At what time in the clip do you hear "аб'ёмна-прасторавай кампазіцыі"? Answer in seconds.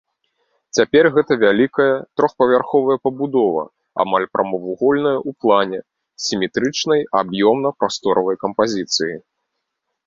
7.23-9.15